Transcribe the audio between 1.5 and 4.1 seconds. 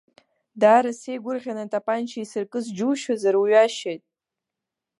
атапанча исыркыз џьушьозар уҩашьеит.